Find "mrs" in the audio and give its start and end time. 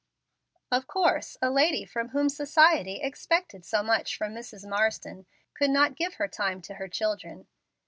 4.33-4.67